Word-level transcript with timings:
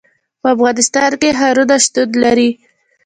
په 0.41 0.47
افغانستان 0.55 1.11
کې 1.21 1.29
ښارونه 1.39 1.75
شتون 1.85 2.09
لري. 2.23 2.49